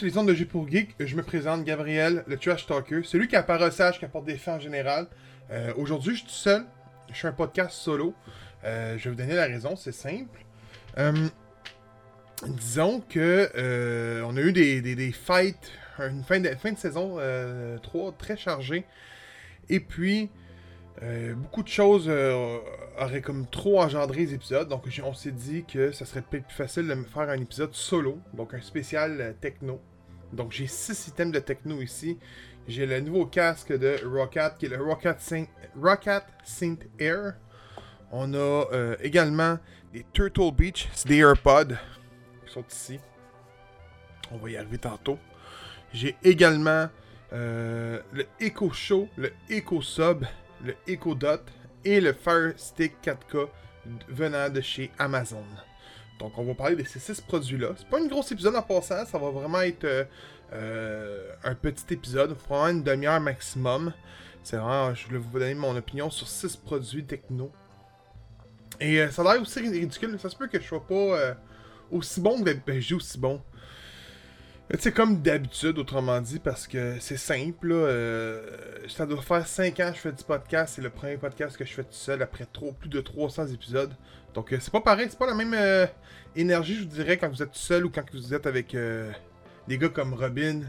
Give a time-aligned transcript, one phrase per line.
[0.00, 0.94] Sur les ondes de G pour Geek.
[0.98, 4.38] Je me présente Gabriel, le trash talker, celui qui a pas sage, qui apporte des
[4.38, 5.06] faits en général.
[5.50, 6.64] Euh, Aujourd'hui, je suis tout seul.
[7.10, 8.14] Je suis un podcast solo.
[8.64, 10.42] Euh, je vais vous donner la raison, c'est simple.
[10.96, 11.28] Euh,
[12.46, 17.18] disons que on a eu des, des, des fights, une fin de, fin de saison
[17.82, 18.86] 3 très chargée.
[19.68, 20.30] Et puis,
[21.36, 22.10] beaucoup de choses
[22.98, 26.88] auraient comme trop engendré les épisodes, donc on s'est dit que ça serait plus facile
[26.88, 29.78] de me faire un épisode solo, donc un spécial techno.
[30.32, 32.18] Donc j'ai six items de techno ici.
[32.68, 35.48] J'ai le nouveau casque de Rocket, qui est le Rocket Synth,
[35.80, 37.34] Rocket Synth Air.
[38.12, 39.58] On a euh, également
[39.92, 41.74] des Turtle Beach, c'est des AirPods
[42.46, 43.00] qui sont ici.
[44.30, 45.18] On va y arriver tantôt.
[45.92, 46.88] J'ai également
[47.32, 50.24] euh, le Echo Show, le Echo Sub,
[50.64, 51.42] le Echo Dot
[51.84, 53.48] et le Fire Stick 4K
[54.08, 55.44] venant de chez Amazon.
[56.20, 57.70] Donc on va parler de ces six produits-là.
[57.76, 60.04] C'est pas une grosse épisode en passant, ça va vraiment être euh,
[60.52, 63.92] euh, un petit épisode, probablement une demi-heure maximum.
[64.42, 67.50] C'est vraiment, je voulais vous donner mon opinion sur six produits techno.
[68.78, 71.36] Et euh, ça a l'air aussi ridicule, ça se peut que je sois pas
[71.90, 73.42] aussi bon que d'hab- ben, aussi bon.
[74.78, 78.40] Sais, comme d'habitude, autrement dit, parce que c'est simple, euh,
[78.88, 81.64] ça doit faire 5 ans que je fais du podcast, c'est le premier podcast que
[81.64, 83.92] je fais tout seul après trop, plus de 300 épisodes.
[84.32, 85.86] Donc euh, c'est pas pareil, c'est pas la même euh,
[86.36, 88.74] énergie, je vous dirais, quand vous êtes tout seul ou quand vous êtes avec
[89.68, 90.60] des gars comme Robin,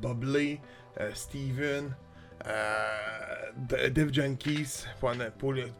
[0.00, 1.94] Bob euh, Steven,
[3.90, 5.12] Dave Junkies, pour,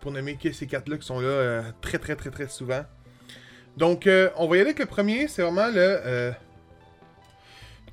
[0.01, 2.85] pour, nommer que ces quatre-là qui sont là très très très très souvent.
[3.77, 6.33] Donc on va y aller avec le premier, c'est vraiment le...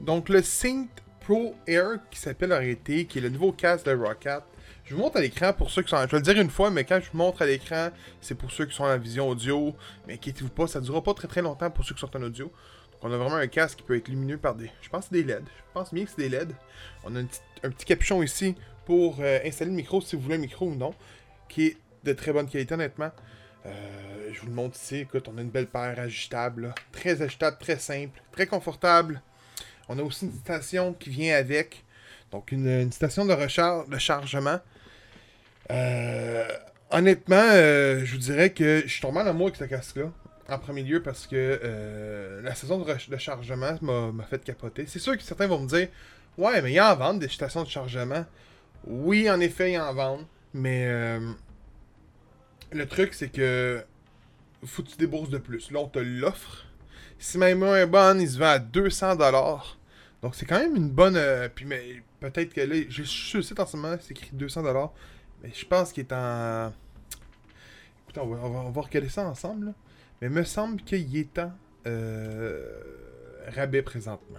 [0.01, 0.89] donc le Sync
[1.21, 4.43] Pro Air qui s'appelle en réalité, qui est le nouveau casque de Rocket.
[4.83, 6.01] Je vous montre à l'écran pour ceux qui sont.
[6.01, 7.89] Je vais le dire une fois, mais quand je vous montre à l'écran,
[8.19, 9.75] c'est pour ceux qui sont en vision audio.
[10.07, 12.23] Mais inquiétez-vous pas, ça ne durera pas très très longtemps pour ceux qui sont en
[12.23, 12.47] audio.
[12.47, 14.71] Donc on a vraiment un casque qui peut être lumineux par des.
[14.81, 15.43] Je pense que c'est des LED.
[15.45, 16.53] Je pense bien que c'est des LED.
[17.03, 20.39] On a un petit capuchon ici pour euh, installer le micro si vous voulez un
[20.39, 20.93] micro ou non.
[21.47, 23.11] Qui est de très bonne qualité honnêtement.
[23.67, 24.97] Euh, je vous le montre ici.
[24.97, 26.63] Écoute, on a une belle paire ajustable.
[26.63, 26.75] là.
[26.91, 29.21] Très ajustable, très simple, très confortable.
[29.91, 31.83] On a aussi une station qui vient avec.
[32.31, 34.59] Donc, une, station de, recharge, de chargement.
[35.69, 36.47] Euh,
[36.91, 40.09] honnêtement, euh, je vous dirais que je suis tombé en amour avec ce casque-là.
[40.47, 44.85] En premier lieu, parce que euh, la saison de, chargement m'a fait capoter.
[44.87, 45.89] C'est sûr que certains vont me dire
[46.37, 48.25] Ouais, mais il y en vend des stations de chargement.
[48.85, 50.25] Oui, en effet, il y en vendent.
[50.53, 51.19] Mais euh,
[52.71, 53.83] le truc, c'est que
[54.65, 55.69] faut que tu débourses de plus.
[55.71, 56.65] Là, on te l'offre.
[57.19, 59.80] Si même un bon, il se vend à 200$.
[60.21, 61.15] Donc c'est quand même une bonne.
[61.15, 64.11] euh, puis mais peut-être que là, je suis sur le site en ce moment, c'est
[64.11, 64.91] écrit 200$.
[65.41, 66.71] Mais je pense qu'il est en.
[68.03, 69.73] Écoutez, on va, on va, ça ensemble.
[70.21, 71.51] Mais il me semble qu'il est en
[71.87, 72.69] euh,
[73.47, 74.37] rabais présentement.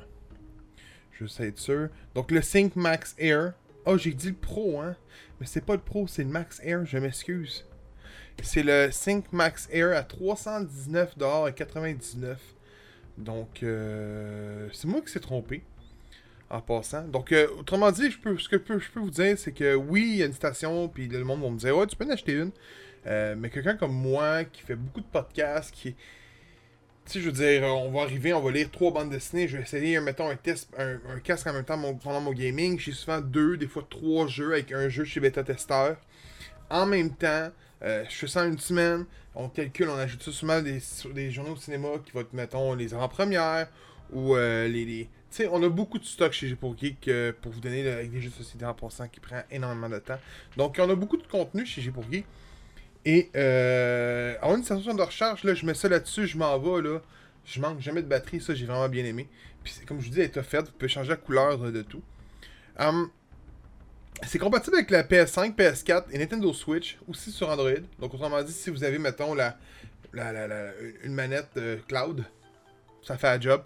[1.13, 1.89] Je sais être sûr.
[2.15, 3.55] Donc le Sync Max Air.
[3.85, 4.95] Oh, j'ai dit le Pro, hein.
[5.41, 7.67] Mais c'est pas le Pro, c'est le Max Air, je m'excuse.
[8.41, 12.37] C'est le Sync Max Air à 319,99$.
[13.19, 15.63] Donc, euh, c'est moi qui s'est trompé.
[16.53, 17.05] En passant.
[17.05, 20.03] Donc, euh, autrement dit, je peux, ce que je peux, vous dire, c'est que oui,
[20.03, 22.11] il y a une station, puis le monde va me dire, ouais, tu peux en
[22.11, 22.51] acheter une.
[23.07, 25.95] Euh, mais quelqu'un comme moi, qui fait beaucoup de podcasts, qui.
[25.95, 29.57] Tu sais, je veux dire, on va arriver, on va lire trois bandes dessinées, je
[29.57, 32.79] vais essayer, mettons, un test, un, casque en même temps pendant mon gaming.
[32.79, 35.95] J'ai souvent deux, des fois trois jeux avec un jeu chez Beta Tester.
[36.69, 37.49] En même temps,
[37.83, 41.57] euh, je fais ça une semaine, on calcule, on ajoute ça souvent des, journaux au
[41.57, 43.69] cinéma qui vont être, mettons, les avant-premières
[44.13, 45.09] ou les.
[45.37, 48.11] Sais, on a beaucoup de stock chez pour Geek euh, pour vous donner là, avec
[48.11, 50.19] des jeux de société en passant qui prend énormément de temps.
[50.57, 52.25] Donc, on a beaucoup de contenu chez pour Geek.
[53.05, 56.83] Et euh, avoir une station de recharge, là, je mets ça là-dessus, je m'en vais,
[56.83, 57.01] là.
[57.45, 59.29] Je manque jamais de batterie, ça j'ai vraiment bien aimé.
[59.65, 61.83] Puis comme je vous dis, elle est offerte, vous pouvez changer la couleur euh, de
[61.83, 62.03] tout.
[62.79, 63.11] Hum,
[64.25, 67.71] c'est compatible avec la PS5, PS4 et Nintendo Switch, aussi sur Android.
[67.99, 69.59] Donc autrement dit, si vous avez, mettons, la,
[70.13, 72.25] la, la- la- une manette euh, cloud,
[73.03, 73.63] ça fait la job.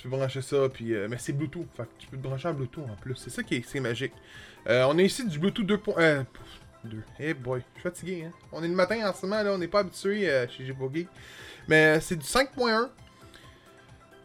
[0.00, 1.66] Tu peux brancher ça, puis, euh, mais c'est Bluetooth.
[1.76, 3.16] Fait que tu peux te brancher en Bluetooth en plus.
[3.16, 4.14] C'est ça qui est, magique.
[4.66, 5.78] Euh, on a ici du Bluetooth 2.
[5.98, 6.24] Euh,
[6.84, 7.02] 2.
[7.18, 8.24] Hey boy, je suis fatigué.
[8.24, 8.32] Hein?
[8.50, 11.08] On est le matin en ce moment, là, on n'est pas habitué euh, chez Geek.
[11.68, 12.88] Mais c'est du 5.1.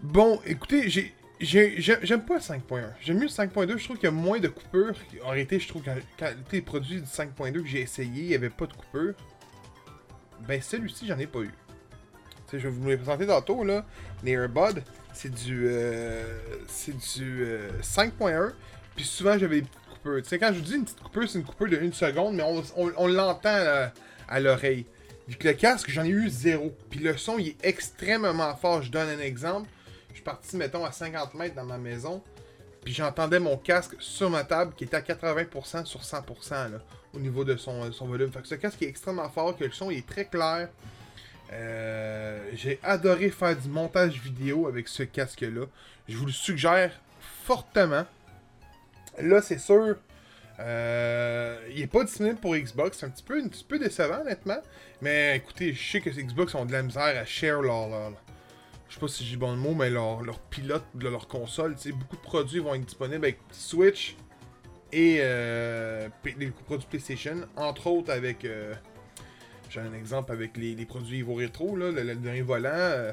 [0.02, 1.14] Bon, écoutez, j'ai.
[1.42, 2.94] j'ai- j'ai- J'aime pas le 5.1.
[3.02, 3.78] J'aime mieux le 5.2.
[3.78, 4.94] Je trouve qu'il y a moins de coupures.
[5.26, 8.36] En réalité, je trouve que quand les produits du 5.2 que j'ai essayé, il n'y
[8.36, 9.14] avait pas de coupure.
[10.48, 11.52] Ben, celui-ci, j'en ai pas eu.
[12.54, 13.86] Je vais vous les présenter tantôt, là.
[14.24, 14.80] Les Earbuds,
[15.16, 15.66] c'est du.
[15.68, 16.24] euh,
[16.68, 18.52] c'est du euh, 5.1.
[18.96, 20.22] Puis souvent, j'avais des petites coupures.
[20.22, 22.36] Tu sais, quand je vous dis une petite coupure, c'est une coupure de 1 seconde,
[22.36, 23.92] mais on, on- l'entend là,
[24.28, 24.86] à l'oreille.
[25.28, 26.72] Vu que le casque, j'en ai eu zéro.
[26.90, 28.84] Puis le son, il est extrêmement fort.
[28.84, 29.68] Je donne un exemple.
[30.10, 32.22] Je suis parti, mettons, à 50 mètres dans ma maison.
[32.84, 36.70] Puis j'entendais mon casque sur ma table qui était à 80% sur 100% là,
[37.16, 38.32] au niveau de son, son volume.
[38.32, 40.70] Fait que ce casque est extrêmement fort, que le son est très clair.
[41.54, 45.66] Euh, j'ai adoré faire du montage vidéo avec ce casque-là.
[46.08, 46.92] Je vous le suggère
[47.44, 48.06] fortement.
[49.20, 49.96] Là, c'est sûr,
[50.60, 52.98] euh, il n'est pas disponible pour Xbox.
[53.00, 54.58] C'est un petit peu, un petit peu décevant, honnêtement.
[55.02, 57.90] Mais écoutez, je sais que Xbox ont de la misère à share leur.
[58.90, 61.76] je sais pas si j'ai bon mot, mais leur, leur pilote de leur console.
[61.94, 64.16] Beaucoup de produits vont être disponibles avec Switch
[64.92, 67.48] et euh, les produits PlayStation.
[67.56, 68.46] Entre autres avec.
[69.78, 72.70] Euh, j'ai un exemple avec les, produits Evo Retro, là, le, dernier volant.
[72.74, 73.12] Euh,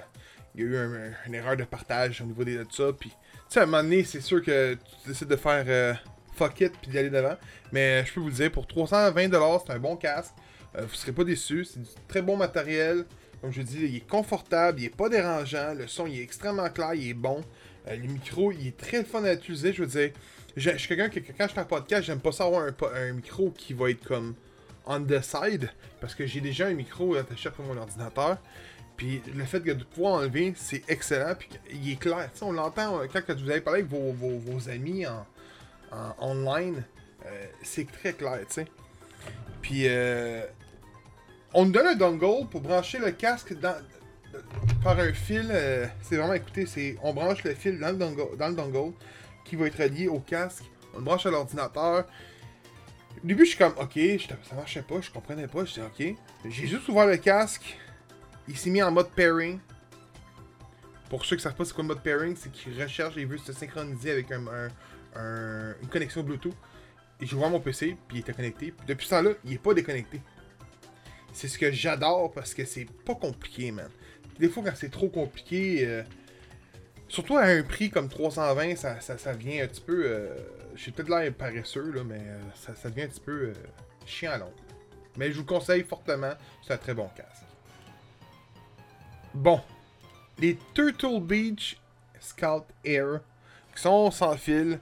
[0.54, 2.92] il y a eu une erreur de partage au niveau des de ça.
[2.98, 3.16] Puis, tu
[3.48, 5.94] sais, à un moment donné, c'est sûr que tu décides de faire euh,
[6.34, 7.36] fuck it puis d'y aller devant.
[7.72, 10.34] Mais je peux vous le dire, pour 320$, c'est un bon casque.
[10.76, 11.64] Euh, vous serez pas déçus.
[11.64, 13.06] C'est du très bon matériel.
[13.40, 15.74] Comme je dis, il est confortable, il est pas dérangeant.
[15.74, 17.42] Le son, il est extrêmement clair, il est bon.
[17.88, 19.72] le micro, il est très fun à utiliser.
[19.72, 20.12] Je veux dire,
[20.56, 23.72] je suis quelqu'un qui, quand je fais un podcast, j'aime pas savoir un micro qui
[23.72, 24.34] va être comme
[24.86, 25.70] on the side,
[26.00, 28.38] parce que j'ai déjà un micro attaché après mon ordinateur.
[28.96, 31.34] Puis le fait de pouvoir enlever, c'est excellent.
[31.38, 32.30] Puis il est clair.
[32.42, 35.26] on l'entend euh, quand vous avez parlé avec vos, vos, amis en,
[35.90, 36.84] en online.
[37.26, 38.66] Euh, c'est très clair, tu sais.
[39.60, 40.44] Puis euh,
[41.54, 43.76] on nous donne un dongle pour brancher le casque dans,
[44.82, 45.52] par un fil.
[46.02, 48.92] c'est vraiment, écoutez, c'est on branche le fil dans le, dongle, dans le dongle
[49.44, 50.64] qui va être relié au casque.
[50.94, 52.06] On le branche à l'ordinateur.
[53.22, 53.98] Au début, je suis comme, ok,
[54.48, 56.16] ça marchait pas, je comprenais pas, je dis ok.
[56.50, 57.78] J'ai juste ouvert le casque,
[58.48, 59.60] il s'est mis en mode pairing.
[61.08, 63.38] Pour ceux qui savent pas c'est quoi le mode pairing, c'est qu'il recherche et veut
[63.38, 64.70] se synchroniser avec un,
[65.82, 66.54] une connexion Bluetooth.
[67.20, 68.72] Et j'ai ouvert mon PC, puis il était connecté.
[68.72, 70.20] Puis depuis ce temps-là, il est pas déconnecté.
[71.32, 73.88] C'est ce que j'adore parce que c'est pas compliqué, man.
[74.40, 76.02] Des fois, quand c'est trop compliqué, euh,
[77.12, 80.04] surtout à un prix comme 320, ça, ça, un petit peu.
[80.06, 80.34] Euh,
[80.74, 83.54] j'ai peut-être l'air paresseux, là, mais euh, ça, ça, devient un petit peu euh,
[84.06, 84.52] chiant à long.
[85.18, 86.32] Mais je vous conseille fortement,
[86.66, 87.44] c'est un très bon casque.
[89.34, 89.60] Bon,
[90.38, 91.78] les Turtle Beach
[92.18, 93.20] Scout Air,
[93.74, 94.80] qui sont sans fil,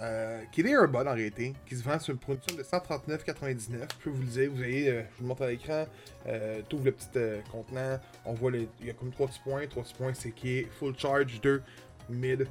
[0.00, 3.36] euh, qui est des Earbuds en réalité, qui se vendent sur une production de 139,99.
[3.70, 5.86] Je peux vous le dire, vous voyez, je vous le montre à l'écran,
[6.26, 7.08] euh, ouvres le petit
[7.50, 10.30] contenant, on voit, les, il y a comme 3 petits points, 3 petits points, c'est
[10.32, 11.62] qui est full charge, 2
[12.08, 12.46] mid,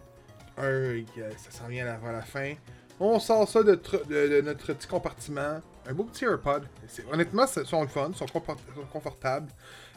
[0.57, 1.03] un,
[1.37, 2.53] ça s'en vient avant la fin.
[2.99, 5.61] On sort ça de, notre petit compartiment.
[5.87, 6.67] Un beau petit AirPod.
[7.11, 8.25] Honnêtement, ils sont le fun, ils sont,
[8.91, 9.49] confortables.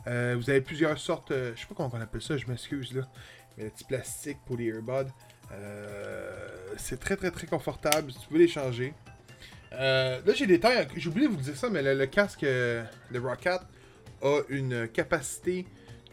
[0.07, 2.95] Euh, vous avez plusieurs sortes, euh, je sais pas comment on appelle ça, je m'excuse
[2.95, 3.03] là.
[3.57, 5.11] Mais le petit plastique pour les AirPods.
[5.53, 6.31] Euh,
[6.77, 8.95] c'est très très très confortable, tu peux les changer.
[9.71, 13.61] là j'ai des tailles, j'ai oublié de vous dire ça, mais le, casque de Rocket
[14.23, 15.67] a une capacité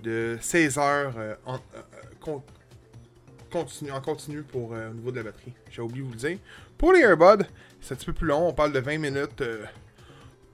[0.04, 1.60] de 16 heures en,
[3.50, 5.54] continu, en continu pour euh, au niveau de la batterie.
[5.70, 6.38] J'ai oublié de vous le dire.
[6.78, 7.46] Pour les AirBuds,
[7.82, 8.48] c'est un petit peu plus long.
[8.48, 9.64] On parle de 20 minutes euh,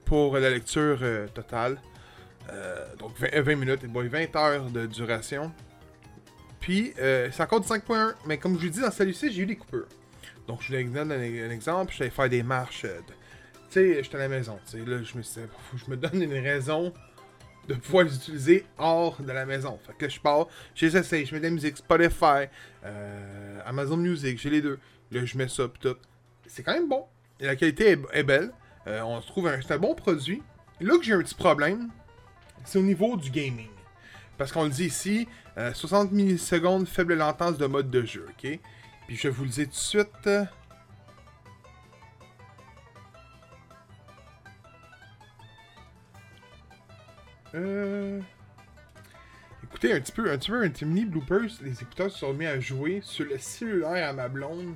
[0.04, 1.80] pour la lecture euh, totale.
[2.98, 5.52] donc 20, minutes et 20 heures de duration.
[6.66, 8.14] Puis c'est encore du 5.1.
[8.26, 9.86] Mais comme je vous dis, dans celui-ci, j'ai eu des coupures.
[10.48, 11.92] Donc je vous donne un, exemple.
[11.96, 12.82] Je vais faire des marches.
[12.82, 12.88] tu
[13.70, 14.58] sais, j'étais à la maison.
[14.74, 16.92] Là, je me, je me donne une raison
[17.68, 19.78] de pouvoir les utiliser hors de la maison.
[19.86, 22.48] Fait que je pars, je les essaye, je mets de la musique, Spotify,
[22.84, 24.80] euh, Amazon Music, j'ai les deux.
[25.12, 25.96] Là, je mets ça, pis tout.
[26.48, 27.04] C'est quand même bon.
[27.38, 28.50] La qualité est, belle.
[28.88, 30.42] Euh, on se trouve un, un bon produit.
[30.80, 31.90] là que j'ai un petit problème,
[32.64, 33.68] c'est au niveau du gaming.
[34.38, 38.58] Parce qu'on le dit ici, 60 euh, millisecondes, faible latence de mode de jeu, ok?
[39.06, 40.28] Puis je vous le dire tout de suite.
[47.54, 48.20] Euh...
[49.64, 52.34] Écoutez, un petit peu, un petit peu, un petit mini bloopers, les écouteurs se sont
[52.34, 54.74] mis à jouer sur le cellulaire à ma blonde.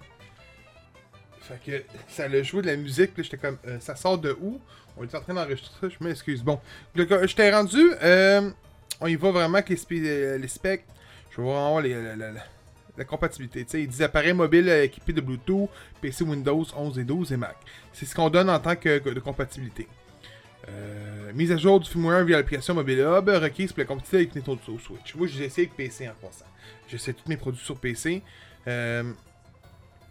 [1.41, 4.37] Fait que ça allait jouer de la musique, là j'étais comme, euh, ça sort de
[4.41, 4.61] où?
[4.97, 6.43] On est en train d'enregistrer ça, je m'excuse.
[6.43, 6.61] Bon,
[6.95, 7.83] je t'ai rendu,
[9.01, 10.85] on y va vraiment avec les, euh, les specs.
[11.31, 11.95] Je vais voir les,
[12.97, 13.65] la, compatibilité.
[13.65, 15.71] Tu sais, ils disent appareil mobile équipé de Bluetooth,
[16.03, 17.57] PC Windows 11 et 12 et Mac.
[17.93, 19.89] C'est ce qu'on donne en tant que de compatibilité.
[20.69, 24.35] Euh, mise à jour du firmware via l'application Mobile Hub, requise pour la compétition avec
[24.35, 25.15] Nintendo Switch.
[25.15, 26.45] Moi, j'ai essayé avec PC en passant.
[26.89, 28.23] J'essaie tous mes produits sur PC.
[28.67, 29.11] Euh,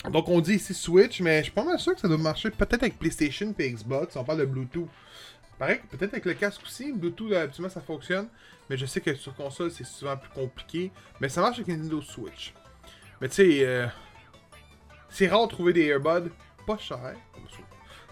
[0.09, 2.49] donc, on dit ici Switch, mais je suis pas mal sûr que ça doit marcher
[2.49, 4.15] peut-être avec PlayStation et Xbox.
[4.15, 4.87] On parle de Bluetooth.
[5.57, 6.91] Pareil, peut-être avec le casque aussi.
[6.91, 8.27] Bluetooth, habituellement, ça fonctionne.
[8.69, 10.91] Mais je sais que sur console, c'est souvent plus compliqué.
[11.19, 12.53] Mais ça marche avec Nintendo Switch.
[13.19, 13.87] Mais tu sais, euh,
[15.09, 16.29] c'est rare de trouver des earbuds
[16.67, 17.13] pas chers.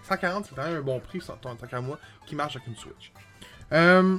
[0.03, 3.11] 140, c'est quand même un bon prix, tant qu'à moi, qui marche avec une Switch.
[3.73, 4.17] Euh,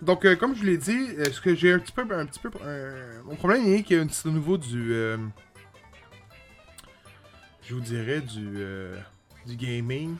[0.00, 2.02] Donc, euh, comme je vous l'ai dit, ce que j'ai un petit peu.
[2.10, 4.92] Un petit peu un- Mon problème est qu'il y a c'est au niveau du.
[7.62, 8.64] je vous dirais du.
[9.46, 10.16] du gaming.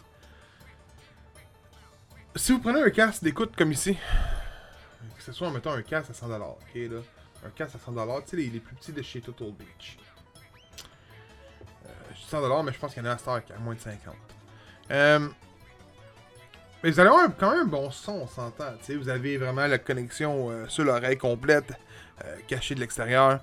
[2.37, 3.97] Si vous prenez un casque d'écoute comme ici,
[5.17, 6.99] que ce soit, mettons, un casque à 100$, ok, là.
[7.45, 9.99] Un casque à 100$, tu sais, les, plus petits de chez Total Beach.
[12.11, 13.75] Je dis 100$, mais je pense qu'il y en a à Star qui a moins
[13.75, 13.97] de 50$.
[14.91, 15.29] Euh,
[16.83, 18.73] mais vous allez avoir quand même un bon son, on s'entend.
[18.79, 21.73] tu sais, Vous avez vraiment la connexion euh, sur l'oreille complète,
[22.25, 23.41] euh, cachée de l'extérieur.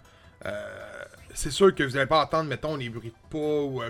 [1.34, 3.82] C'est sûr que vous n'allez pas entendre, mettons, les bruits de pas ou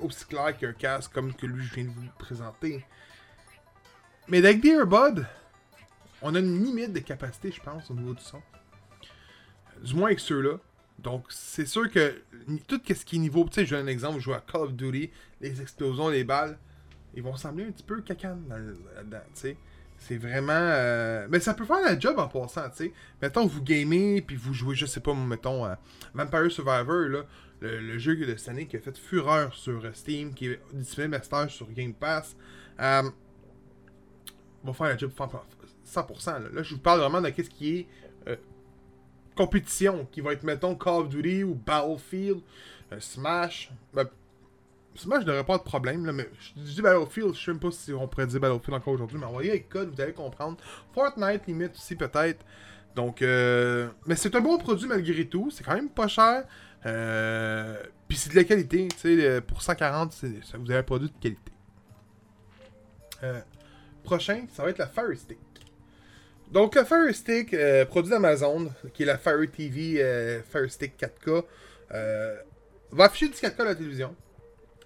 [0.00, 2.84] aussi clair qu'un casque comme que lui je viens de vous présenter.
[4.28, 4.76] Mais avec des
[6.24, 8.40] on a une limite de capacité, je pense, au niveau du son.
[9.82, 10.58] Du moins avec ceux-là.
[10.98, 12.22] Donc, c'est sûr que
[12.66, 14.62] tout ce qui est niveau, tu sais, je donne un exemple, je joue à Call
[14.62, 15.10] of Duty,
[15.42, 16.58] les explosions, les balles,
[17.14, 19.56] ils vont sembler un petit peu cacane là-dedans, tu sais.
[19.98, 20.52] C'est vraiment.
[20.52, 22.92] euh, Mais ça peut faire la job en passant, tu sais.
[23.20, 25.78] Mettons, vous gamez, puis vous jouez, je sais pas, mettons, à
[26.14, 27.24] Vampire Survivor, là,
[27.60, 31.20] le, jeu de cette année qui a fait fureur sur euh, Steam, qui est disponible
[31.30, 32.34] à sur Game Pass.
[32.80, 33.10] Euh,
[34.64, 35.10] va faire la job
[35.86, 36.42] 100%.
[36.42, 37.86] Là, Là, je vous parle vraiment de ce qui est
[38.28, 38.36] euh,
[39.36, 42.40] compétition, qui va être, mettons, Call of Duty ou Battlefield,
[42.92, 43.70] euh, Smash.
[43.92, 44.06] Ben,
[44.96, 47.92] Smash, je pas de problème, là, mais je dis Battlefield, je sais même pas si
[47.92, 50.56] on pourrait dire Battlefield encore aujourd'hui, mais envoyez avec code, vous allez comprendre.
[50.92, 52.44] Fortnite, limite aussi, peut-être.
[52.94, 56.44] Donc, euh, mais c'est un bon produit malgré tout, c'est quand même pas cher.
[56.86, 60.82] Euh, Puis c'est de la qualité, tu sais, pour 140, c'est- ça vous avez un
[60.84, 61.50] produit de qualité.
[64.04, 65.38] Prochain, ça va être la Fire Stick.
[66.54, 70.96] Donc, la Fire Stick, euh, produit d'Amazon, qui est la Fire TV euh, Fire Stick
[70.96, 71.42] 4K,
[71.90, 72.36] euh,
[72.92, 74.14] va afficher du 4K à la télévision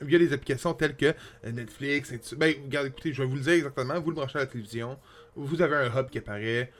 [0.00, 1.04] via des applications telles que
[1.44, 2.10] euh, Netflix.
[2.10, 4.00] Et ben, regarde, écoutez, je vais vous le dire exactement.
[4.00, 4.98] Vous le branchez à la télévision,
[5.36, 6.72] vous avez un hub qui apparaît,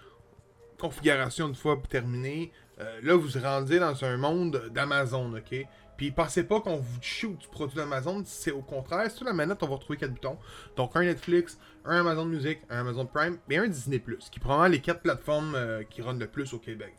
[0.79, 2.51] configuration une fois terminée.
[2.81, 5.67] Euh, là, vous vous rendez dans un monde d'Amazon, ok?
[5.99, 9.11] Puis pensez pas qu'on vous shoot du produit d'Amazon, c'est au contraire.
[9.11, 10.39] Sur la manette, on va retrouver quatre boutons.
[10.77, 14.69] Donc un Netflix, un Amazon Music, un Amazon Prime, et un Disney Plus, qui probablement
[14.69, 16.95] les quatre plateformes euh, qui run le plus au Québec.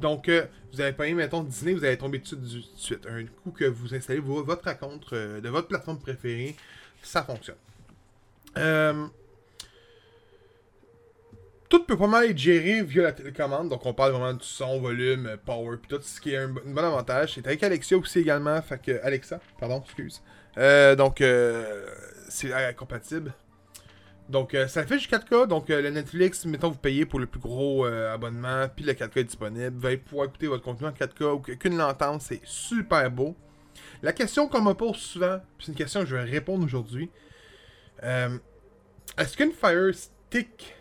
[0.00, 3.06] Donc euh, vous avez payé, mettons, Disney, vous allez tomber dessus de suite.
[3.06, 6.56] Un coup que vous installez vo- votre raconte euh, de votre plateforme préférée,
[7.02, 7.56] ça fonctionne.
[11.74, 13.68] Tout peut pas mal être géré via la télécommande.
[13.68, 16.76] Donc, on parle vraiment du son, volume, power, puis tout ce qui est un, bon-
[16.76, 17.34] avantage.
[17.34, 18.60] C'est avec Alexia aussi également.
[18.62, 20.22] Fait que, Alexa, pardon, excuse.
[20.56, 21.84] Euh, donc, euh,
[22.28, 23.32] c'est compatible.
[24.28, 25.48] Donc, euh, ça fait jusqu'à 4K.
[25.48, 29.20] Donc, euh, le Netflix, mettons, vous payez pour le plus gros abonnement, puis le 4K
[29.20, 29.76] est disponible.
[29.76, 32.22] Vous allez pouvoir écouter votre contenu en 4K ou qu'une l'entente.
[32.22, 33.34] C'est super beau.
[34.00, 37.10] La question qu'on me pose souvent, c'est une question que je vais répondre aujourd'hui.
[38.00, 40.74] Est-ce qu'une Fire Stick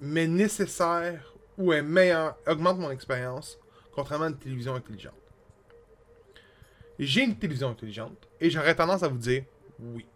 [0.00, 3.58] mais nécessaire ou est meilleur, augmente mon expérience,
[3.92, 5.14] contrairement à une télévision intelligente.
[6.98, 9.44] J'ai une télévision intelligente et j'aurais tendance à vous dire
[9.78, 10.06] oui.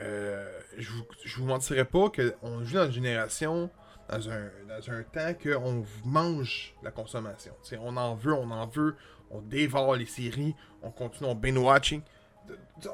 [0.00, 1.04] Euh, je, vous,
[1.38, 3.70] vous mentirais pas qu'on vit dans une génération,
[4.10, 7.54] dans un, dans un temps qu'on mange la consommation.
[7.62, 8.96] T'sais, on en veut, on en veut,
[9.30, 12.02] on dévore les séries, on continue, on binge-watching.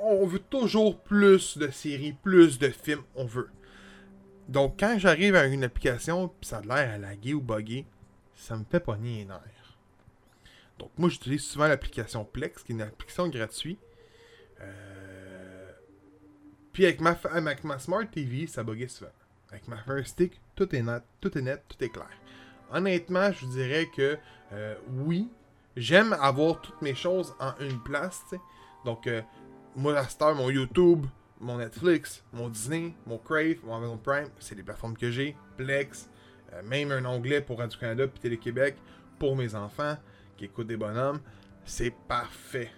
[0.00, 3.50] On veut toujours plus de séries, plus de films, on veut.
[4.48, 7.86] Donc, quand j'arrive à une application, puis ça a l'air à laguer ou bugger,
[8.34, 9.78] ça me fait pogner les nerfs.
[10.78, 13.78] Donc, moi, j'utilise souvent l'application Plex, qui est une application gratuite.
[14.60, 15.72] Euh,
[16.72, 19.12] Puis, avec ma, Smart TV, ça buguait souvent.
[19.50, 22.10] Avec ma Fire Stick, tout est net, tout est net, tout est clair.
[22.72, 24.18] Honnêtement, je vous dirais que
[24.52, 25.28] euh, oui,
[25.76, 28.24] j'aime avoir toutes mes choses en une place.
[28.84, 29.22] Donc, euh,
[29.76, 31.06] moi, la star, mon YouTube,
[31.42, 35.36] mon Netflix, mon Disney, mon Crave, mon Amazon Prime, c'est les plateformes que j'ai.
[35.56, 36.08] Plex,
[36.52, 38.76] euh, même un onglet pour Radio-Canada puis Télé-Québec
[39.18, 39.96] pour mes enfants
[40.36, 41.20] qui écoutent des bonhommes.
[41.64, 42.70] C'est parfait.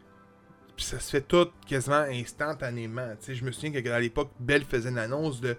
[0.77, 3.11] Puis ça se fait tout quasiment instantanément.
[3.21, 5.57] Tu sais, je me souviens qu'à l'époque, Bell faisait une annonce de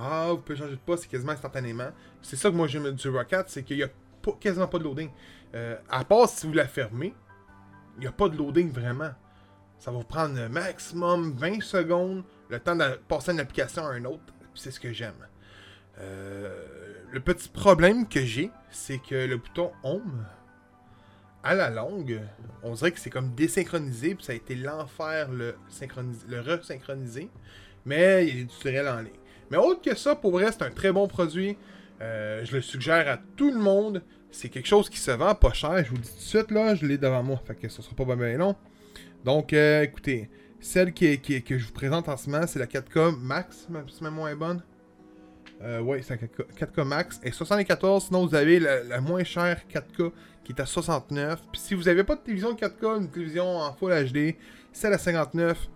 [0.00, 1.90] Ah, vous pouvez changer de poste, c'est quasiment instantanément.
[2.22, 3.88] C'est ça que moi j'aime du Rocket, c'est qu'il n'y a
[4.22, 5.10] pas- quasiment pas de loading.
[5.54, 7.14] Euh, à part si vous la fermez,
[7.96, 9.10] il n'y a pas de loading vraiment.
[9.78, 14.06] Ça va vous prendre maximum 20 secondes, le temps de passer d'une application à une
[14.06, 14.22] autre.
[14.54, 15.14] C'est ce que j'aime.
[16.00, 16.48] Euh,
[17.12, 20.24] le petit problème que j'ai, c'est que le bouton Home,
[21.42, 22.20] à la longue,
[22.62, 27.30] on dirait que c'est comme désynchronisé, puis ça a été l'enfer le, synchroniser- le resynchroniser.
[27.84, 29.12] Mais il y a des en ligne.
[29.50, 31.56] Mais autre que ça, pour vrai, c'est un très bon produit.
[32.00, 34.02] Euh, je le suggère à tout le monde.
[34.30, 35.84] C'est quelque chose qui se vend pas cher.
[35.84, 37.40] Je vous le dis tout de suite, là, je l'ai devant moi.
[37.46, 38.56] Fait que ça sera pas bien long.
[39.24, 40.28] Donc, euh, écoutez,
[40.60, 43.68] celle qui qui que je vous présente en ce moment, c'est la 4K Max,
[44.00, 44.62] mémoire est bonne.
[45.62, 47.20] Euh, ouais, c'est 4K, max.
[47.24, 50.12] Et 74, sinon vous avez la, moins chère 4K
[50.44, 51.42] qui est à 69.
[51.52, 54.36] Puis si vous n'avez pas de télévision 4K, une télévision en Full HD,
[54.72, 55.68] celle à 59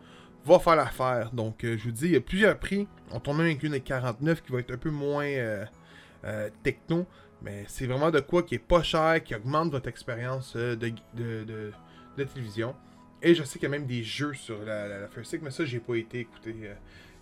[0.44, 1.30] va faire l'affaire.
[1.32, 2.86] Donc euh, je vous dis, il y a plusieurs prix.
[3.10, 5.64] On tombe même avec une de 49 qui va être un peu moins euh,
[6.62, 7.06] techno.
[7.42, 10.76] Mais c'est vraiment de quoi qui est pas cher, qui augmente votre expérience de,
[11.14, 11.72] de,
[12.16, 12.76] télévision.
[13.22, 15.64] Et je sais qu'il y a même des jeux sur la, la, Stick, mais ça,
[15.64, 16.54] j'ai pas été écouté.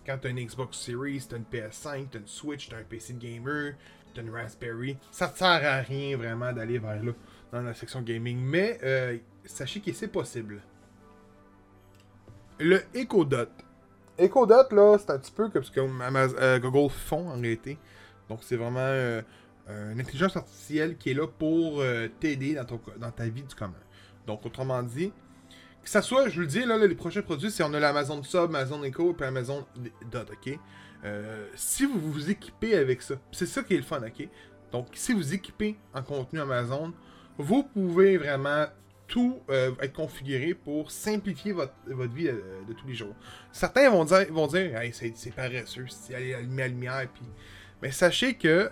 [0.06, 3.18] Quand t'as une Xbox Series, t'as une PS5, t'as une Switch, t'as un PC de
[3.18, 3.74] gamer,
[4.14, 7.12] t'as une Raspberry, ça te sert à rien vraiment d'aller vers là,
[7.52, 8.38] dans la section gaming.
[8.38, 10.62] Mais euh, sachez que c'est possible.
[12.58, 13.50] Le Echo Dot.
[14.16, 17.78] Echo Dot, là, c'est un petit peu comme ce que euh, Google font en réalité.
[18.28, 19.22] Donc, c'est vraiment euh,
[19.68, 21.82] une intelligence artificielle qui est là pour
[22.20, 23.74] t'aider dans ta vie du commun.
[24.26, 25.12] Donc, autrement dit,
[25.82, 28.22] que ça soit, je vous le dis, là, les prochains produits, c'est on a l'Amazon
[28.22, 29.66] Sub, Amazon Echo et Amazon
[30.10, 30.58] Dot, ok?
[31.04, 34.28] Euh, si vous vous équipez avec ça, c'est ça qui est le fun, ok?
[34.72, 36.92] Donc, si vous équipez en contenu Amazon,
[37.38, 38.66] vous pouvez vraiment
[39.06, 43.14] tout euh, être configuré pour simplifier votre, votre vie euh, de, tous les jours.
[43.50, 47.24] Certains vont dire, vont dire hey, c'est paresseux, c'est aller allumer la lumière, puis...
[47.82, 48.70] Mais sachez que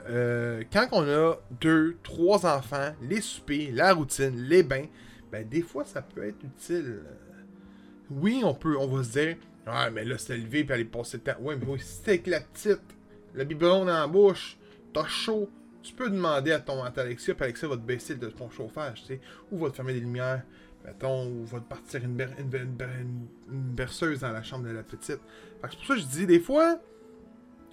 [0.71, 4.85] quand on a deux, trois enfants, les soupers, la routine, les bains,
[5.31, 7.01] ben des fois ça peut être utile.
[8.11, 11.19] Oui, on peut, on va se dire, ah mais là c'est lever puis aller passer
[11.19, 11.41] le temps.
[11.41, 12.81] Ouais, mais oui, si t'es avec la petite,
[13.35, 14.57] le biberon dans la bouche,
[14.93, 15.49] t'as chaud,
[15.83, 19.03] tu peux demander à ton à Alexia, puis Alexia va te baisser de ton chauffage,
[19.03, 20.43] tu sais, ou va te fermer des lumières,
[20.85, 22.17] mettons, ou va te partir une,
[23.49, 25.21] berceuse dans la chambre de la petite.
[25.63, 26.79] c'est pour ça que je dis, des fois,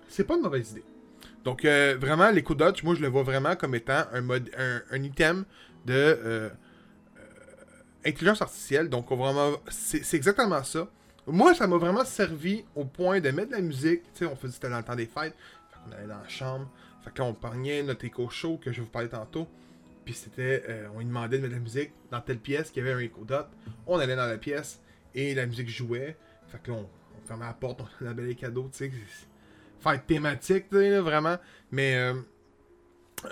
[0.08, 0.84] c'est pas une mauvaise idée.
[1.44, 5.04] Donc, euh, vraiment, l'éco Dodge, moi, je le vois vraiment comme étant un, mode, un,
[5.04, 5.46] item
[5.86, 6.50] de euh,
[8.06, 8.90] intelligence artificielle.
[8.90, 10.88] Donc, vraiment, c'est exactement ça.
[11.28, 14.04] Moi, ça m'a vraiment servi au point de mettre de la musique.
[14.14, 15.36] Tu sais, on faisait c'était dans le temps des fêtes.
[15.70, 16.70] Fait allait dans la chambre.
[17.04, 19.48] Fait qu'on parlait notre écho show que je vous parlais tantôt.
[20.04, 22.80] Puis c'était, euh, on lui demandait de mettre de la musique dans telle pièce qui
[22.80, 23.48] avait un écho dot.
[23.88, 24.80] On allait dans la pièce
[25.16, 26.16] et la musique jouait.
[26.48, 26.88] Fait que là, on,
[27.28, 28.92] fermait la porte, on avait les cadeaux, tu sais.
[29.80, 31.38] Faire thématique, vraiment.
[31.72, 32.14] Mais euh,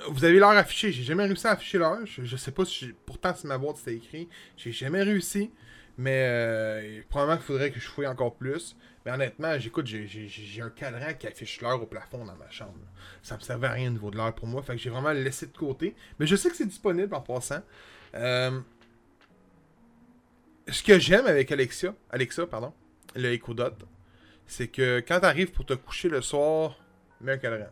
[0.09, 0.91] vous avez l'heure affichée.
[0.91, 1.99] J'ai jamais réussi à afficher l'heure.
[2.05, 2.93] Je, sais pas si.
[3.05, 4.29] Pourtant, si ma boîte c'était écrit.
[4.57, 5.51] J'ai jamais réussi.
[5.97, 8.75] Mais euh, probablement qu'il faudrait que je fouille encore plus.
[9.05, 12.73] Mais honnêtement, j'écoute, j'ai un cadran qui affiche l'heure au plafond dans ma chambre.
[13.21, 14.63] Ça me servait à rien au niveau de l'heure pour moi.
[14.63, 15.95] Fait que j'ai vraiment laissé de côté.
[16.19, 17.61] Mais je sais que c'est disponible en passant.
[18.15, 18.59] Euh,
[20.67, 22.73] ce que j'aime avec Alexia, Alexa, pardon,
[23.15, 23.85] le Echo Dot,
[24.47, 26.77] c'est que quand tu arrives pour te coucher le soir,
[27.19, 27.67] mets un cadran.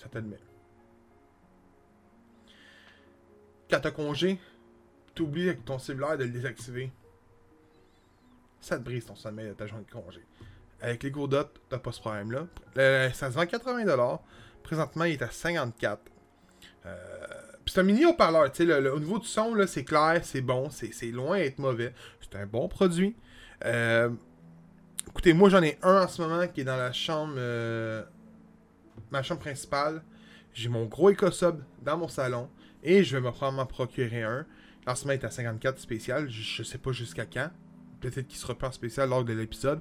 [0.00, 0.49] Ça te le.
[3.70, 4.38] Quand t'as congé,
[5.14, 6.90] t'oublies avec ton cellulaire de le désactiver.
[8.60, 10.20] Ça te brise ton sommeil de ta journée de congé.
[10.80, 12.46] Avec les Godot, t'as pas ce problème-là.
[13.12, 14.18] ça se vend 80$.
[14.62, 15.98] Présentement, il est à 54$.
[16.86, 16.96] Euh,
[17.66, 18.50] c'est un mini haut-parleur.
[18.92, 21.94] au niveau du son, c'est clair, c'est bon, c'est loin d'être mauvais.
[22.20, 23.14] C'est un bon produit.
[23.64, 24.10] Euh,
[25.08, 27.34] écoutez, moi j'en ai un en ce moment qui est dans la chambre.
[27.36, 28.02] Euh,
[29.12, 30.02] ma chambre principale.
[30.52, 32.48] J'ai mon gros EcoSub dans mon salon.
[32.82, 34.46] Et je vais me prendre m'en procurer un.
[34.86, 36.28] En est à 54 spécial.
[36.30, 37.50] Je, sais pas jusqu'à quand.
[38.00, 39.80] Peut-être qu'il sera pas spécial lors de l'épisode.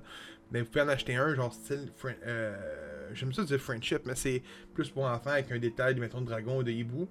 [0.52, 1.92] Mais vous pouvez en acheter un, genre style.
[2.26, 2.56] Euh,
[3.14, 6.60] J'aime ça dire friendship, mais c'est plus pour enfants avec un détail, mettons, de dragon
[6.60, 7.08] ou de hibou.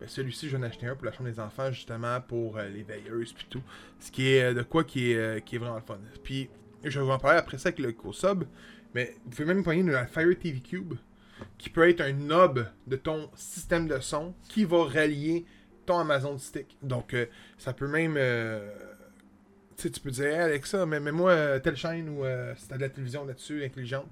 [0.00, 2.68] Ben, celui-ci, je vais en acheter un pour la chambre des enfants, justement, pour euh,
[2.68, 3.62] les veilleuses puis tout.
[4.00, 5.98] Ce qui est euh, de quoi qui est, euh, qui est vraiment le fun.
[6.24, 6.50] Puis,
[6.82, 8.44] je vais vous en parler après ça avec le co-sub.
[8.94, 10.94] Mais vous pouvez même prendre la Fire TV Cube
[11.58, 15.44] qui peut être un knob de ton système de son qui va relier
[15.86, 16.76] ton Amazon Stick.
[16.82, 17.26] Donc, euh,
[17.58, 18.16] ça peut même.
[18.16, 18.70] Euh,
[19.76, 22.24] tu peux dire, Alexa, mets-moi euh, telle chaîne ou
[22.56, 24.08] si t'as de la télévision là-dessus intelligente.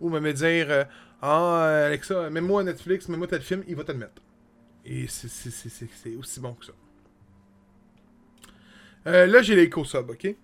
[0.00, 0.86] Ou me dire,
[1.20, 4.20] ah, Alexa, mets-moi Netflix, mets-moi tel film, il va te le mettre.
[4.84, 6.72] Et c'est aussi bon que ça.
[9.04, 10.34] là, j'ai l'EcoSub, ok?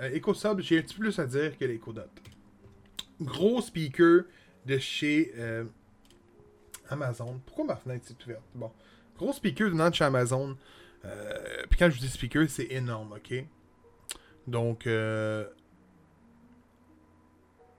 [0.00, 2.02] EcoSub, j'ai un petit plus à dire que l'EcoDot.
[3.22, 4.24] Gros speaker
[4.66, 5.64] de chez euh,
[6.88, 7.40] Amazon.
[7.46, 8.42] Pourquoi ma fenêtre est ouverte?
[8.54, 8.70] Bon.
[9.16, 10.56] Gros speaker venant de chez Amazon.
[11.04, 13.44] Euh, puis quand je dis speaker, c'est énorme, ok?
[14.46, 15.46] Donc, euh,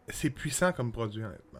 [0.10, 1.60] c'est puissant comme produit, honnêtement.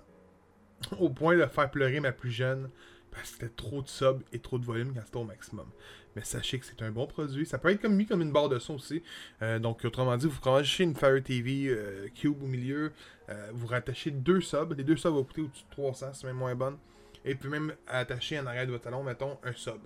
[1.00, 2.70] Au point de faire pleurer ma plus jeune
[3.12, 5.68] parce que c'était trop de sub et trop de volume quand c'était au maximum.
[6.16, 7.46] Mais sachez que c'est un bon produit.
[7.46, 9.02] Ça peut être comme mis comme une barre de son aussi.
[9.42, 12.92] Euh, donc, autrement dit, vous rattachez une Fire TV euh, Cube au milieu.
[13.30, 14.74] Euh, vous rattachez deux subs.
[14.78, 16.78] Les deux subs vont coûter au-dessus de 300, c'est même moins bonne.
[17.24, 19.82] Et puis même attacher en arrière de votre salon, mettons, un sub.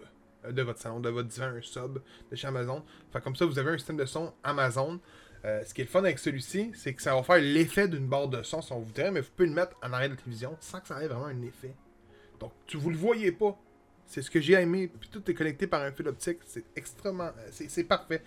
[0.49, 2.83] de votre salon, de votre divan, un sub de chez Amazon.
[3.11, 4.99] Fait comme ça, vous avez un système de son Amazon.
[5.43, 8.41] Ce qui est fun avec celui-ci, c'est que ça va faire l'effet d'une barre de
[8.41, 10.79] son si on voudrait, mais vous pouvez le mettre en arrière de la télévision sans
[10.79, 11.75] que ça ait vraiment un effet.
[12.39, 13.57] Donc, tu vous le voyez pas.
[14.07, 14.87] C'est ce que j'ai aimé.
[14.99, 16.39] Puis tout est connecté par un fil optique.
[16.45, 17.23] C'est extrêmement.
[17.37, 18.21] euh, C'est parfait.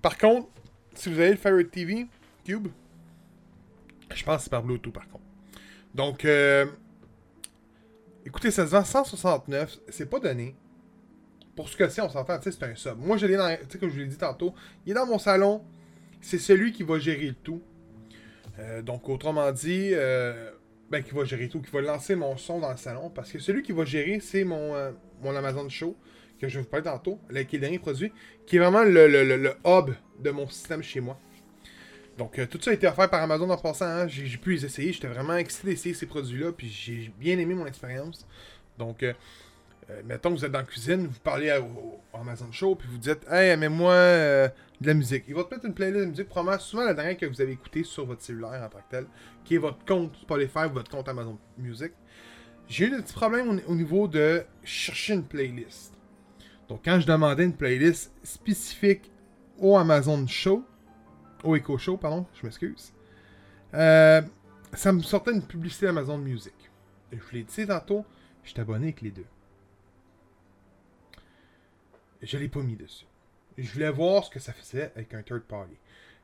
[0.00, 0.48] Par contre,
[0.94, 2.06] si vous avez le Fire TV
[2.44, 2.68] Cube,
[4.14, 5.24] je pense que c'est par Bluetooth par contre.
[5.94, 6.66] Donc, euh,
[8.24, 9.78] écoutez, ça se vend 169.
[9.88, 10.54] C'est pas donné.
[11.54, 12.98] Pour ce que c'est, on s'entend, c'est un sub.
[12.98, 13.54] Moi, je l'ai dans.
[13.56, 14.54] Tu sais, comme je vous l'ai dit tantôt,
[14.86, 15.62] il est dans mon salon.
[16.20, 17.62] C'est celui qui va gérer le tout.
[18.58, 20.50] Euh, donc, autrement dit, euh,
[20.92, 23.10] ben, qui va gérer tout, qui va lancer mon son dans le salon.
[23.10, 25.96] Parce que celui qui va gérer, c'est mon, euh, mon Amazon Show,
[26.38, 28.12] que je vais vous parler tantôt, là, qui est le dernier produit,
[28.46, 31.18] qui est vraiment le, le- le- hub de mon système chez moi.
[32.18, 33.86] Donc, euh, tout ça a été offert par Amazon en passant.
[33.86, 34.06] hein.
[34.06, 34.92] J'ai j'ai pu les essayer.
[34.92, 36.52] J'étais vraiment excité d'essayer ces produits-là.
[36.52, 38.26] Puis j'ai bien aimé mon expérience.
[38.78, 39.14] Donc, euh,
[39.92, 41.60] euh, mettons que vous êtes dans la cuisine, vous parlez à-
[42.14, 44.48] Amazon Show, puis vous dites Hey, mets-moi euh,
[44.80, 45.24] de la musique.
[45.28, 47.52] Il va te mettre une playlist de musique, probablement souvent la dernière que vous avez
[47.52, 49.06] écoutée sur votre cellulaire en tant que tel,
[49.44, 51.92] qui est votre compte Spotify ou votre compte Amazon Music.
[52.68, 55.94] J'ai eu des petits problèmes au, au niveau de chercher une playlist.
[56.68, 59.10] Donc, quand je demandais une playlist spécifique
[59.58, 60.64] au Amazon Show,
[61.44, 62.92] au Echo Show, pardon, je m'excuse,
[63.74, 64.22] euh,
[64.74, 66.54] ça me sortait une publicité Amazon Music.
[67.12, 68.04] Je vous l'ai dit tantôt,
[68.44, 69.26] je suis abonné avec les deux.
[72.22, 73.06] Je l'ai pas mis dessus.
[73.58, 75.74] Je voulais voir ce que ça faisait avec un third party.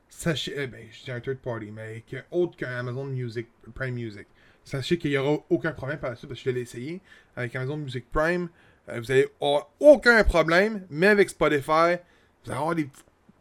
[0.07, 3.93] Sachez, eh ben, je dis un third party, mais avec autre qu'un Amazon Music, Prime
[3.93, 4.27] Music.
[4.63, 7.01] Sachez qu'il n'y aura aucun problème par la suite parce que je l'ai essayé.
[7.35, 8.49] Avec Amazon Music Prime,
[8.89, 11.97] euh, vous allez avoir aucun problème, mais avec Spotify,
[12.43, 12.89] vous allez avoir des,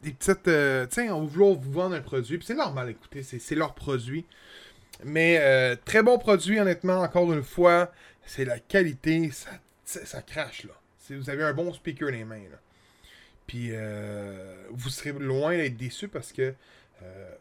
[0.03, 0.49] des petites.
[0.49, 2.38] euh, sais, on va vouloir vous vendre un produit.
[2.42, 4.27] C'est normal, écoutez, c'est leur produit.
[5.05, 7.92] Mais euh, très bon produit, honnêtement, encore une fois.
[8.27, 9.31] C'est la qualité,
[9.85, 10.75] ça crache là.
[11.16, 12.42] Vous avez un bon speaker dans les mains.
[13.47, 16.55] Puis euh, vous serez loin d'être déçu parce que
[17.03, 17.35] euh,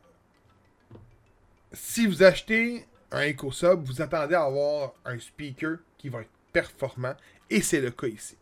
[1.73, 7.15] si vous achetez un EcoSub, vous attendez à avoir un speaker qui va être performant.
[7.49, 8.37] Et c'est le cas ici.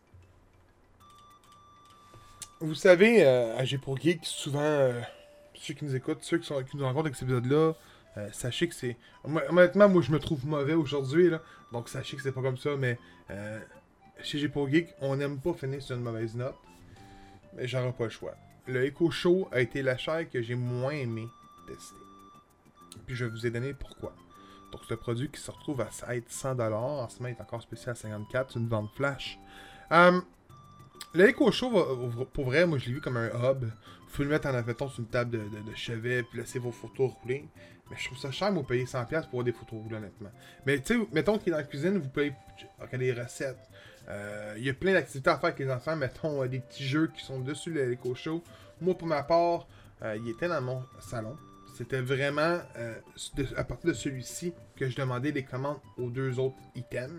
[2.60, 5.00] Vous savez, euh, à Geek, souvent, euh,
[5.54, 7.74] ceux qui nous écoutent, ceux qui, nous rencontrent avec cet épisode-là,
[8.16, 8.96] euh, sachez que c'est.
[9.24, 11.42] Hon- Honnêtement, moi, je me trouve mauvais aujourd'hui, là.
[11.72, 12.98] Donc, sachez que c'est pas comme ça, mais
[14.22, 16.56] chez G pour Geek, on n'aime pas finir sur une mauvaise note.
[17.54, 18.34] Mais j'aurai pas le choix.
[18.66, 21.26] Le Echo Show a été la chair que j'ai moins aimé
[21.66, 21.94] tester.
[23.06, 24.14] Puis je vous ai donné pourquoi.
[24.72, 26.72] Donc, un produit qui se retrouve à être 100$.
[26.72, 28.46] En ce moment, il est encore spécial à 54$.
[28.52, 29.38] C'est une vente flash.
[29.92, 30.20] Euh,
[31.14, 33.64] le Echo Show, va- pour vrai, moi, je l'ai vu comme un hub.
[34.12, 37.46] Pouvez le mettre en admettons sur une table de chevet puis laisser vos photos rouler.
[37.90, 40.30] Mais je trouve ça cher, moi, payer 100$ pour avoir des photos roulées, honnêtement.
[40.64, 42.32] Mais tu sais, mettons qu'il est dans la cuisine, vous pouvez
[42.80, 43.58] regarder les recettes.
[44.08, 45.96] Euh, Il y a plein d'activités à faire avec les enfants.
[45.96, 48.42] Mettons euh, des petits jeux qui sont dessus le Echo Show.
[48.80, 49.66] Moi, pour ma part,
[50.02, 51.36] euh, il était dans mon salon.
[51.76, 52.94] C'était vraiment euh,
[53.56, 57.12] à partir de celui-ci que je demandais les commandes aux deux autres items.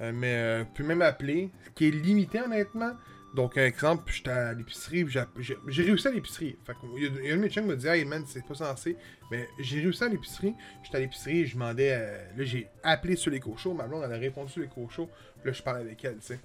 [0.00, 2.92] Euh, mais euh, pouvez même appeler, ce qui est limité honnêtement.
[3.34, 6.58] Donc, un exemple, j'étais à l'épicerie, j'ai- réussi à l'épicerie.
[6.66, 8.04] Fait il y a, il y a un de mes chums qui me dit Hey
[8.04, 8.94] man, c'est pas censé.
[9.30, 10.54] Mais j'ai réussi à l'épicerie.
[10.82, 11.92] J'étais à l'épicerie je demandais.
[11.92, 13.72] euh, là, j'ai appelé sur les cochons.
[13.72, 15.08] Ma blonde, elle a répondu sur les cochons.
[15.44, 16.40] Là, je parle avec elle, tu sais.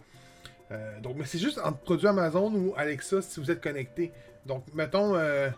[0.72, 4.14] Euh, donc, mais c'est juste entre produits Amazon ou Alexa si vous êtes connecté.
[4.46, 5.50] Donc, mettons, euh,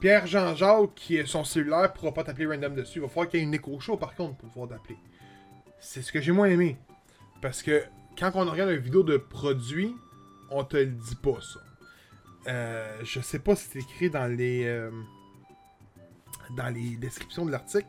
[0.00, 2.98] Pierre Jean-Jacques, qui est son cellulaire, pourra pas t'appeler random dessus.
[2.98, 4.96] Il va falloir qu'il y ait une écho show par contre pour pouvoir t'appeler.
[5.80, 6.78] C'est ce que j'ai moins aimé.
[7.42, 7.82] Parce que
[8.18, 9.94] quand on regarde une vidéo de produit,
[10.50, 11.60] on te le dit pas ça.
[12.46, 14.90] Euh, je sais pas si c'est écrit dans les euh,
[16.56, 17.88] dans les descriptions de l'article,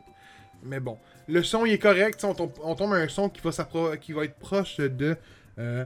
[0.62, 2.22] mais bon, le son il est correct.
[2.24, 5.16] On tombe, on tombe à un son qui va, qui va être proche de
[5.58, 5.84] euh,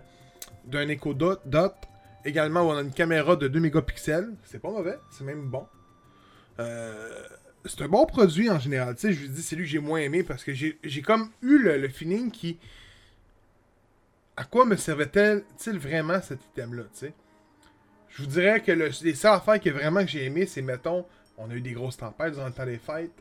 [0.64, 1.74] d'un Echo Dot, Dot.
[2.24, 4.32] Également, on a une caméra de 2 mégapixels.
[4.44, 5.66] C'est pas mauvais, c'est même bon.
[7.66, 8.94] C'est un bon produit en général.
[8.94, 11.30] Tu sais, je vous dis, c'est lui que j'ai moins aimé parce que j'ai comme
[11.42, 12.58] eu le feeling qui.
[14.36, 16.82] À quoi me servait-il vraiment cet item-là?
[18.08, 21.06] Je vous dirais que le, les seules affaires que vraiment que j'ai aimé, c'est, mettons,
[21.38, 23.12] on a eu des grosses tempêtes durant le temps des fêtes.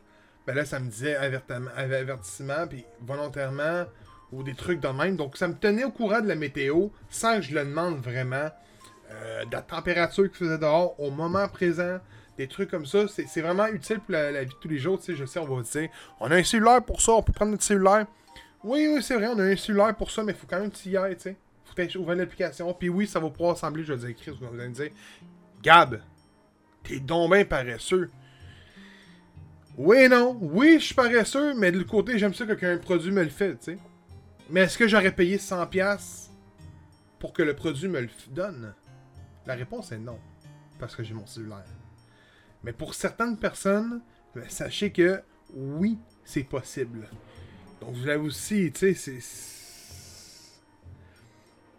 [0.46, 3.84] Ben là, ça me disait avertissement, puis volontairement,
[4.32, 5.16] ou des trucs de même.
[5.16, 8.50] Donc, ça me tenait au courant de la météo sans que je le demande vraiment.
[9.10, 11.98] Euh, de la température qu'il faisait dehors au moment présent,
[12.36, 13.06] des trucs comme ça.
[13.06, 14.98] C'est vraiment utile pour la, la vie de tous les jours.
[14.98, 15.88] Tu sais, je sais, on va dire,
[16.20, 18.06] on a un cellulaire pour ça, on peut prendre notre cellulaire.
[18.64, 20.70] Oui, oui, c'est vrai, on a un cellulaire pour ça, mais il faut quand même
[20.70, 21.36] t'y ailles, tu sais.
[21.64, 22.72] Faut tu ouvrir l'application.
[22.72, 24.90] Puis oui, ça va pouvoir assembler, je vais dire, Chris, vous allez me dire,
[25.62, 26.00] Gab,
[26.82, 28.10] t'es donc bien paresseux.
[29.76, 33.22] Oui non, oui, je suis paresseux, mais de l'autre côté, j'aime ça qu'un produit me
[33.22, 33.78] le fait, tu sais.
[34.48, 36.30] Mais est-ce que j'aurais payé 100$
[37.18, 38.74] pour que le produit me le donne?
[39.46, 40.18] La réponse est non.
[40.78, 41.64] Parce que j'ai mon cellulaire.
[42.62, 44.00] Mais pour certaines personnes,
[44.34, 45.20] ben, sachez que
[45.54, 47.08] oui, c'est possible.
[47.84, 49.54] Donc vous l'avez aussi, tu sais, c'est.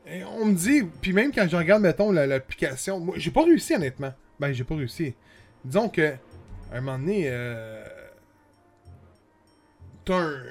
[0.08, 3.74] Et on me dit, puis même quand je regarde, mettons, l'application, moi, j'ai pas réussi
[3.74, 4.14] honnêtement.
[4.40, 5.16] Ben, j'ai pas réussi.
[5.64, 6.14] Disons que,
[6.72, 7.84] à un moment donné, euh,
[10.04, 10.44] t'as un.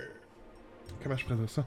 [1.02, 1.64] Comment je présente ça?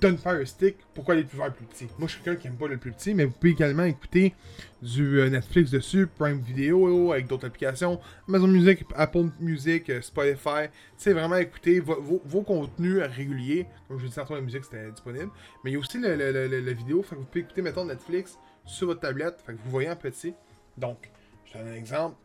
[0.00, 1.88] Fire Stick, pourquoi les plus plus petit?
[1.98, 4.32] Moi, je suis quelqu'un qui aime pas le plus petit, mais vous pouvez également écouter
[4.80, 10.68] du euh, Netflix dessus, Prime Video, avec d'autres applications, Amazon Music, Apple Music, euh, Spotify.
[10.96, 13.66] C'est vraiment écouter vos, contenus réguliers.
[13.88, 15.30] Comme je vous disais la musique c'était disponible.
[15.64, 18.86] Mais il y a aussi la vidéo, fait que vous pouvez écouter, mettons, Netflix sur
[18.86, 20.32] votre tablette, fait que vous voyez en petit.
[20.76, 21.10] Donc,
[21.44, 22.16] je donne un exemple.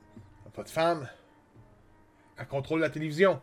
[0.55, 1.07] Votre femme,
[2.37, 3.41] elle contrôle la télévision.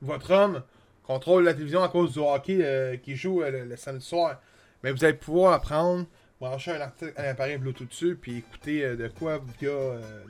[0.00, 0.62] Votre homme
[1.08, 4.40] contrôle la télévision à cause du hockey euh, qui joue euh, le, samedi soir.
[4.84, 6.06] Mais vous allez pouvoir apprendre,
[6.38, 9.72] brancher un, un appareil Bluetooth dessus, puis écouter euh, de quoi via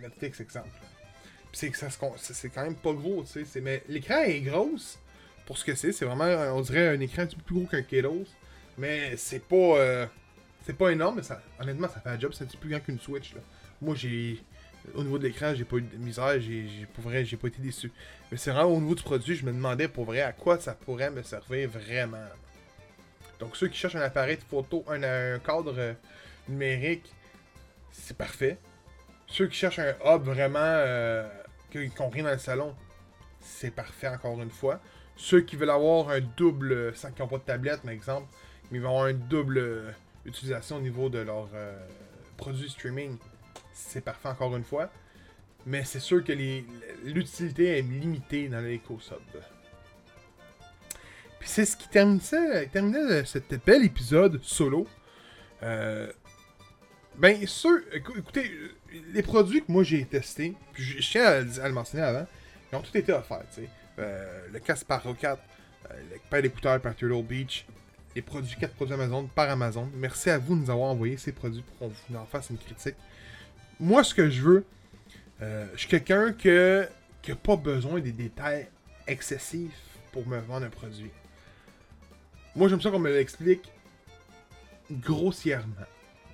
[0.00, 0.68] Netflix, exemple.
[1.52, 1.72] Puis
[2.16, 3.60] c'est quand même pas gros, tu sais.
[3.60, 4.98] Mais l'écran est grosse
[5.46, 5.90] pour ce que c'est.
[5.92, 8.26] C'est vraiment, on dirait, un écran un petit peu plus gros qu'un Ketos.
[8.76, 10.08] Mais c'est pas.
[10.64, 12.32] c'est pas énorme, mais honnêtement, ça fait un job.
[12.34, 13.34] C'est un petit peu plus grand qu'une Switch.
[13.34, 13.40] Là.
[13.80, 14.40] Moi, j'ai
[14.94, 17.60] au niveau de l'écran, j'ai pas eu de misère, j'ai, pour vrai, j'ai pas été
[17.60, 17.90] déçu.
[18.30, 20.74] Mais c'est vraiment au niveau du produit, je me demandais pour vrai à quoi ça
[20.74, 22.26] pourrait me servir vraiment.
[23.40, 25.94] Donc ceux qui cherchent un appareil de photo, un, cadre euh,
[26.48, 27.12] numérique,
[27.92, 28.58] c'est parfait.
[29.26, 31.28] Ceux qui cherchent un hub vraiment euh,
[31.70, 32.74] qui n'ont rien dans le salon,
[33.40, 34.80] c'est parfait encore une fois.
[35.16, 38.28] Ceux qui veulent avoir un double, sans qu'ils n'ont pas de tablette par exemple,
[38.70, 39.90] mais ils vont avoir une double euh,
[40.24, 41.48] utilisation au niveau de leur
[42.36, 43.16] produit streaming,
[43.78, 44.90] c'est parfait encore une fois.
[45.66, 46.32] Mais c'est sûr que
[47.04, 49.18] l'utilité est limitée dans l'éco-sub.
[51.38, 54.86] Puis c'est ce qui terminait, cet bel épisode solo.
[55.62, 56.10] Euh,
[57.16, 58.50] ben, sûr, écoutez,
[59.12, 62.26] les produits que moi j'ai testés, puis je, tiens à, le mentionner avant,
[62.72, 63.68] ils ont tous été offerts, tu sais.
[63.98, 65.16] Euh, le casque par 4,
[65.90, 67.66] euh, le paire d'écouteurs par Turtle Beach,
[68.14, 69.90] les produits 4 produits Amazon par Amazon.
[69.96, 72.58] Merci à vous de nous avoir envoyé ces produits pour qu'on vous en fasse une
[72.58, 72.94] critique
[73.80, 74.64] moi, ce que je veux,
[75.42, 76.88] euh, je suis quelqu'un que,
[77.22, 78.68] qui n'a pas besoin des détails
[79.06, 79.70] excessifs
[80.12, 81.10] pour me vendre un produit.
[82.56, 83.70] Moi, j'aime ça qu'on me l'explique
[84.90, 85.86] grossièrement.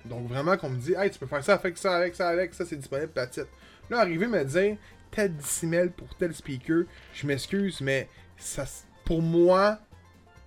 [0.05, 2.53] Donc, vraiment, qu'on me dit, hey, tu peux faire ça avec ça, avec ça, avec
[2.53, 3.47] ça, c'est disponible, petite.
[3.89, 4.77] Là, arriver me dire,
[5.11, 8.65] tel décimètre pour tel speaker, je m'excuse, mais ça,
[9.03, 9.79] pour moi,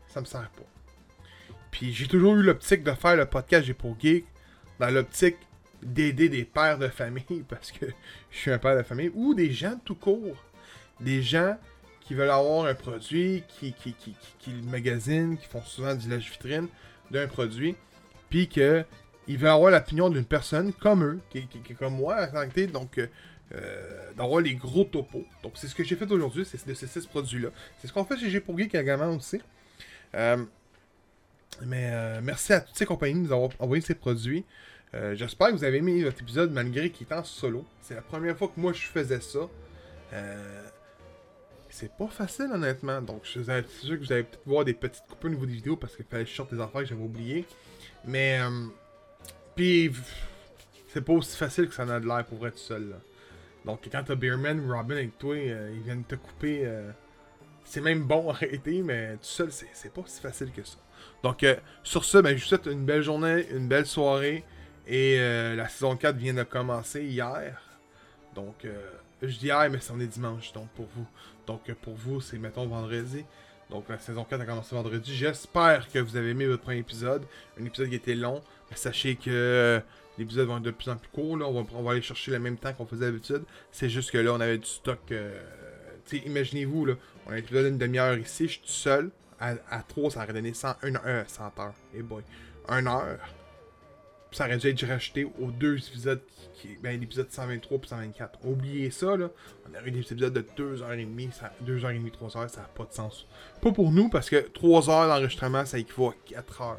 [0.08, 0.66] ça me sert pas.
[1.70, 4.24] Puis j'ai toujours eu l'optique de faire le podcast J'ai pour Geek
[4.78, 5.36] dans l'optique
[5.82, 7.86] d'aider des pères de famille, parce que
[8.30, 10.36] je suis un père de famille, ou des gens tout court.
[11.00, 11.56] Des gens
[12.00, 16.08] qui veulent avoir un produit, qui, qui, qui, qui, le magasinent, qui font souvent du
[16.08, 16.66] lèche vitrine
[17.10, 17.76] d'un produit,
[18.30, 18.84] puis que
[19.28, 22.26] ils veulent avoir l'opinion d'une personne comme eux, qui, est comme moi,
[22.72, 25.24] donc euh, d'avoir les gros topos.
[25.42, 27.50] Donc c'est ce que j'ai fait aujourd'hui, c'est de ces six produits-là.
[27.78, 29.40] C'est ce qu'on fait chez G pour Geek également aussi.
[30.14, 30.44] Euh,
[31.64, 34.44] mais euh, merci à toutes ces compagnies de nous avoir envoyé ces produits.
[34.94, 37.64] Euh, j'espère que vous avez aimé votre épisode malgré qu'il est en solo.
[37.80, 39.40] C'est la première fois que moi je faisais ça.
[40.14, 40.62] Euh,
[41.68, 43.02] c'est pas facile honnêtement.
[43.02, 45.52] Donc je suis sûr que vous allez peut-être voir des petites coupes au niveau des
[45.52, 47.44] vidéos parce qu'il fallait que je sorte des affaires que j'avais oublié.
[48.06, 48.66] Mais euh,
[49.54, 49.92] puis
[50.88, 52.96] c'est pas aussi facile que ça en a de l'air pour être seul.
[53.66, 56.66] Donc quand t'as Beerman Robin avec toi, ils viennent te couper.
[57.64, 60.78] c'est même bon arrêter, mais tout seul c'est pas si facile que ça.
[61.22, 61.44] Donc
[61.82, 64.44] sur ce, ben, je vous souhaite une belle journée, une belle soirée.
[64.88, 67.62] Et euh, la saison 4 vient de commencer hier.
[68.34, 68.72] Donc, euh,
[69.20, 71.06] je dis hier, mais c'en est dimanche, donc pour vous.
[71.46, 73.26] Donc, euh, pour vous, c'est, mettons, vendredi.
[73.68, 75.14] Donc, la saison 4 a commencé vendredi.
[75.14, 77.22] J'espère que vous avez aimé votre premier épisode.
[77.60, 78.40] Un épisode qui était long.
[78.74, 79.82] Sachez que
[80.16, 81.36] les épisodes vont être de plus en plus courts.
[81.36, 81.46] Là.
[81.46, 83.42] On, va, aller chercher le même temps qu'on faisait d'habitude.
[83.70, 85.12] C'est juste que là, on avait du stock.
[86.12, 86.94] imaginez-vous, là,
[87.26, 88.46] on a un épisode d'une demi-heure ici.
[88.46, 89.10] Je suis tout seul.
[89.38, 91.74] À, 3, ça aurait donné 100, 1, 100 heures.
[91.94, 92.22] Et boy.
[92.68, 93.18] 1 heure
[94.30, 96.20] ça aurait dû être racheté aux deux épisodes,
[96.54, 98.38] qui, ben, l'épisode 123 et 124.
[98.44, 99.30] Oubliez ça, là.
[99.66, 101.30] On aurait eu des épisodes de 2h30,
[101.64, 103.26] 2h30, 3h, ça n'a pas de sens.
[103.62, 106.76] Pas pour nous, parce que 3h d'enregistrement, ça équivaut à 4h.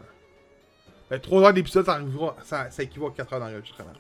[1.10, 1.86] Ben, 3h d'épisode,
[2.44, 3.94] ça, ça, équivaut à 4h d'enregistrement.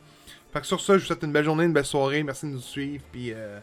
[0.53, 2.23] Fait que sur ça, je vous souhaite une belle journée, une belle soirée.
[2.23, 3.59] Merci de nous suivre, puis euh,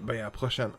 [0.00, 0.70] ben, à la prochaine.